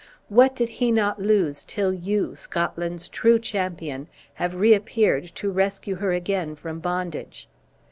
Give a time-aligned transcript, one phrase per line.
[0.29, 6.11] What did he not lose till you, Scotland's true champion, have reappeared to rescue her
[6.11, 7.47] again from bondage?"